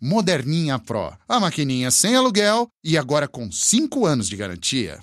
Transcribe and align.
Moderninha 0.00 0.78
Pro. 0.78 1.12
A 1.28 1.38
maquininha 1.38 1.90
sem 1.90 2.16
aluguel 2.16 2.68
e 2.82 2.96
agora 2.96 3.28
com 3.28 3.52
5 3.52 4.06
anos 4.06 4.28
de 4.28 4.36
garantia. 4.36 4.98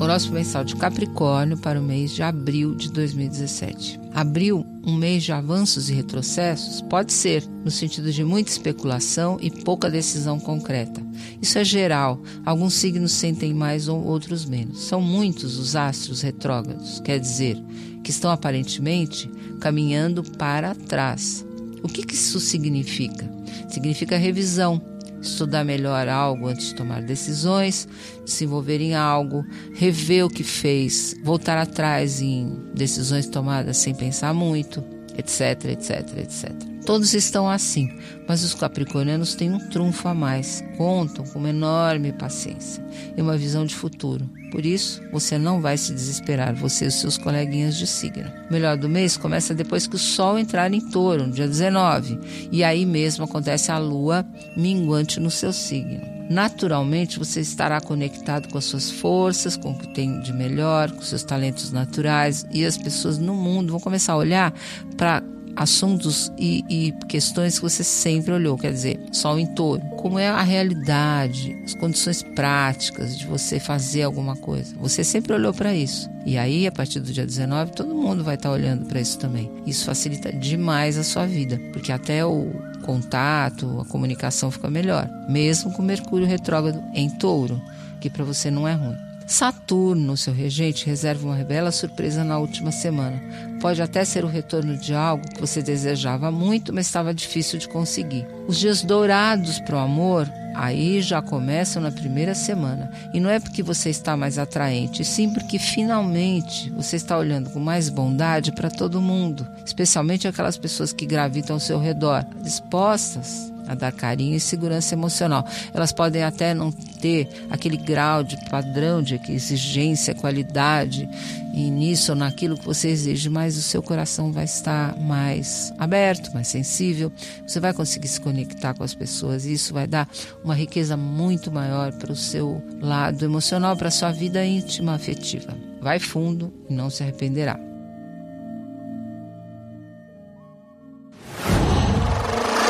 Horóscopo 0.00 0.36
mensal 0.36 0.64
de 0.64 0.74
Capricórnio 0.76 1.58
para 1.58 1.78
o 1.78 1.82
mês 1.82 2.12
de 2.12 2.22
abril 2.22 2.74
de 2.74 2.90
2017. 2.90 4.00
Abril, 4.14 4.64
um 4.82 4.96
mês 4.96 5.22
de 5.22 5.30
avanços 5.30 5.90
e 5.90 5.92
retrocessos, 5.92 6.80
pode 6.80 7.12
ser, 7.12 7.46
no 7.62 7.70
sentido 7.70 8.10
de 8.10 8.24
muita 8.24 8.50
especulação 8.50 9.36
e 9.42 9.50
pouca 9.50 9.90
decisão 9.90 10.40
concreta. 10.40 11.02
Isso 11.42 11.58
é 11.58 11.64
geral, 11.64 12.18
alguns 12.46 12.72
signos 12.72 13.12
sentem 13.12 13.52
mais 13.52 13.88
ou 13.88 14.02
outros 14.02 14.46
menos. 14.46 14.84
São 14.84 15.02
muitos 15.02 15.58
os 15.58 15.76
astros 15.76 16.22
retrógrados, 16.22 16.98
quer 17.00 17.20
dizer, 17.20 17.62
que 18.02 18.10
estão 18.10 18.30
aparentemente 18.30 19.30
caminhando 19.60 20.22
para 20.22 20.74
trás. 20.74 21.44
O 21.82 21.88
que, 21.88 22.02
que 22.02 22.14
isso 22.14 22.40
significa? 22.40 23.30
Significa 23.68 24.16
revisão, 24.16 24.80
estudar 25.20 25.64
melhor 25.64 26.08
algo 26.08 26.48
antes 26.48 26.68
de 26.68 26.74
tomar 26.74 27.02
decisões, 27.02 27.88
se 28.24 28.44
envolver 28.44 28.80
em 28.80 28.94
algo, 28.94 29.44
rever 29.74 30.24
o 30.24 30.30
que 30.30 30.44
fez, 30.44 31.14
voltar 31.22 31.58
atrás 31.58 32.20
em 32.20 32.60
decisões 32.74 33.26
tomadas 33.26 33.76
sem 33.76 33.94
pensar 33.94 34.32
muito, 34.32 34.84
etc, 35.16 35.66
etc, 35.66 36.18
etc. 36.18 36.69
Todos 36.90 37.14
estão 37.14 37.48
assim, 37.48 37.88
mas 38.26 38.42
os 38.42 38.52
capricornianos 38.52 39.36
têm 39.36 39.52
um 39.52 39.60
trunfo 39.68 40.08
a 40.08 40.12
mais, 40.12 40.60
contam 40.76 41.24
com 41.24 41.38
uma 41.38 41.50
enorme 41.50 42.10
paciência 42.10 42.84
e 43.16 43.22
uma 43.22 43.36
visão 43.36 43.64
de 43.64 43.76
futuro. 43.76 44.28
Por 44.50 44.66
isso, 44.66 45.00
você 45.12 45.38
não 45.38 45.60
vai 45.60 45.78
se 45.78 45.94
desesperar, 45.94 46.52
você 46.52 46.86
e 46.86 46.88
os 46.88 46.94
seus 46.94 47.16
coleguinhas 47.16 47.76
de 47.76 47.86
signo. 47.86 48.28
O 48.48 48.52
melhor 48.52 48.76
do 48.76 48.88
mês 48.88 49.16
começa 49.16 49.54
depois 49.54 49.86
que 49.86 49.94
o 49.94 50.00
Sol 50.00 50.36
entrar 50.36 50.74
em 50.74 50.80
touro, 50.80 51.28
no 51.28 51.32
dia 51.32 51.46
19, 51.46 52.18
e 52.50 52.64
aí 52.64 52.84
mesmo 52.84 53.24
acontece 53.24 53.70
a 53.70 53.78
Lua 53.78 54.26
minguante 54.56 55.20
no 55.20 55.30
seu 55.30 55.52
signo. 55.52 56.00
Naturalmente, 56.28 57.20
você 57.20 57.40
estará 57.40 57.80
conectado 57.80 58.48
com 58.48 58.58
as 58.58 58.64
suas 58.64 58.90
forças, 58.90 59.56
com 59.56 59.70
o 59.70 59.78
que 59.78 59.94
tem 59.94 60.18
de 60.22 60.32
melhor, 60.32 60.90
com 60.90 61.02
seus 61.02 61.22
talentos 61.22 61.70
naturais, 61.70 62.44
e 62.50 62.64
as 62.64 62.76
pessoas 62.76 63.16
no 63.16 63.36
mundo 63.36 63.70
vão 63.70 63.78
começar 63.78 64.14
a 64.14 64.16
olhar 64.16 64.52
para 64.96 65.22
assuntos 65.60 66.32
e, 66.38 66.64
e, 66.70 66.92
questões 67.06 67.56
que 67.56 67.62
você 67.62 67.84
sempre 67.84 68.32
olhou, 68.32 68.56
quer 68.56 68.72
dizer, 68.72 68.98
só 69.12 69.34
o 69.34 69.38
entorno. 69.38 69.84
Como 69.90 70.18
é 70.18 70.26
a 70.26 70.40
realidade, 70.40 71.54
as 71.62 71.74
condições 71.74 72.22
práticas 72.22 73.18
de 73.18 73.26
você 73.26 73.60
fazer 73.60 74.04
alguma 74.04 74.34
coisa. 74.34 74.74
Você 74.80 75.04
sempre 75.04 75.34
olhou 75.34 75.52
para 75.52 75.74
isso. 75.74 76.08
E 76.24 76.38
aí, 76.38 76.66
a 76.66 76.72
partir 76.72 76.98
do 77.00 77.12
dia 77.12 77.26
19, 77.26 77.72
todo 77.72 77.94
mundo 77.94 78.24
vai 78.24 78.36
estar 78.36 78.48
tá 78.48 78.54
olhando 78.54 78.86
para 78.86 79.02
isso 79.02 79.18
também. 79.18 79.50
Isso 79.66 79.84
facilita 79.84 80.32
demais 80.32 80.96
a 80.96 81.04
sua 81.04 81.26
vida, 81.26 81.60
porque 81.74 81.92
até 81.92 82.24
o 82.24 82.50
contato, 82.80 83.80
a 83.82 83.84
comunicação 83.84 84.50
fica 84.50 84.70
melhor, 84.70 85.10
mesmo 85.28 85.70
com 85.72 85.82
Mercúrio 85.82 86.26
retrógrado 86.26 86.82
em 86.94 87.10
touro, 87.10 87.60
que 88.00 88.08
para 88.08 88.24
você 88.24 88.50
não 88.50 88.66
é 88.66 88.72
ruim. 88.72 89.09
Saturno, 89.30 90.16
seu 90.16 90.34
regente, 90.34 90.84
reserva 90.84 91.28
uma 91.28 91.36
bela 91.44 91.70
surpresa 91.70 92.24
na 92.24 92.36
última 92.36 92.72
semana. 92.72 93.22
Pode 93.60 93.80
até 93.80 94.04
ser 94.04 94.24
o 94.24 94.28
retorno 94.28 94.76
de 94.76 94.92
algo 94.92 95.22
que 95.32 95.40
você 95.40 95.62
desejava 95.62 96.32
muito, 96.32 96.72
mas 96.72 96.86
estava 96.86 97.14
difícil 97.14 97.56
de 97.56 97.68
conseguir. 97.68 98.26
Os 98.48 98.58
dias 98.58 98.82
dourados 98.82 99.60
para 99.60 99.76
o 99.76 99.78
amor 99.78 100.28
aí 100.52 101.00
já 101.00 101.22
começam 101.22 101.80
na 101.80 101.92
primeira 101.92 102.34
semana. 102.34 102.90
E 103.14 103.20
não 103.20 103.30
é 103.30 103.38
porque 103.38 103.62
você 103.62 103.88
está 103.88 104.16
mais 104.16 104.36
atraente, 104.36 105.04
sim 105.04 105.32
porque 105.32 105.60
finalmente 105.60 106.68
você 106.70 106.96
está 106.96 107.16
olhando 107.16 107.50
com 107.50 107.60
mais 107.60 107.88
bondade 107.88 108.50
para 108.50 108.68
todo 108.68 109.00
mundo, 109.00 109.46
especialmente 109.64 110.26
aquelas 110.26 110.58
pessoas 110.58 110.92
que 110.92 111.06
gravitam 111.06 111.54
ao 111.54 111.60
seu 111.60 111.78
redor, 111.78 112.26
dispostas 112.42 113.50
a 113.70 113.74
dar 113.76 113.92
carinho 113.92 114.34
e 114.34 114.40
segurança 114.40 114.94
emocional. 114.94 115.46
Elas 115.72 115.92
podem 115.92 116.24
até 116.24 116.52
não 116.52 116.72
ter 116.72 117.28
aquele 117.48 117.76
grau 117.76 118.24
de 118.24 118.36
padrão 118.50 119.00
de 119.00 119.20
exigência, 119.28 120.12
qualidade 120.12 121.08
e 121.54 121.70
nisso 121.70 122.10
ou 122.10 122.18
naquilo 122.18 122.58
que 122.58 122.64
você 122.64 122.88
exige, 122.88 123.28
mas 123.28 123.56
o 123.56 123.62
seu 123.62 123.80
coração 123.80 124.32
vai 124.32 124.44
estar 124.44 124.98
mais 124.98 125.72
aberto, 125.78 126.34
mais 126.34 126.48
sensível. 126.48 127.12
Você 127.46 127.60
vai 127.60 127.72
conseguir 127.72 128.08
se 128.08 128.20
conectar 128.20 128.74
com 128.74 128.82
as 128.82 128.92
pessoas 128.92 129.46
e 129.46 129.52
isso 129.52 129.72
vai 129.72 129.86
dar 129.86 130.08
uma 130.42 130.54
riqueza 130.54 130.96
muito 130.96 131.52
maior 131.52 131.92
para 131.92 132.10
o 132.10 132.16
seu 132.16 132.60
lado 132.80 133.24
emocional, 133.24 133.76
para 133.76 133.86
a 133.86 133.92
sua 133.92 134.10
vida 134.10 134.44
íntima 134.44 134.94
afetiva. 134.94 135.56
Vai 135.80 136.00
fundo 136.00 136.52
e 136.68 136.74
não 136.74 136.90
se 136.90 137.04
arrependerá. 137.04 137.58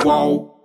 Qual? 0.02 0.59